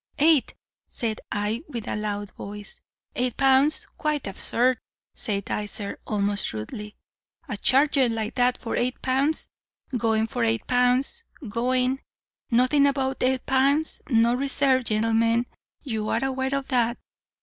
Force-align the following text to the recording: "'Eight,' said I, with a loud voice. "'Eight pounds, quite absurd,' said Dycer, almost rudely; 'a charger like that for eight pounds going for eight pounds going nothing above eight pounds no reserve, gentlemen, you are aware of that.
"'Eight,' 0.17 0.55
said 0.89 1.21
I, 1.31 1.61
with 1.67 1.87
a 1.87 1.95
loud 1.95 2.31
voice. 2.31 2.81
"'Eight 3.13 3.37
pounds, 3.37 3.85
quite 3.99 4.25
absurd,' 4.25 4.79
said 5.13 5.45
Dycer, 5.45 5.97
almost 6.07 6.53
rudely; 6.53 6.95
'a 7.47 7.55
charger 7.57 8.09
like 8.09 8.33
that 8.33 8.57
for 8.57 8.75
eight 8.75 8.99
pounds 9.03 9.49
going 9.95 10.25
for 10.25 10.43
eight 10.43 10.65
pounds 10.65 11.23
going 11.47 11.99
nothing 12.49 12.87
above 12.87 13.17
eight 13.21 13.45
pounds 13.45 14.01
no 14.09 14.33
reserve, 14.33 14.85
gentlemen, 14.85 15.45
you 15.83 16.09
are 16.09 16.25
aware 16.25 16.55
of 16.55 16.69
that. 16.69 16.97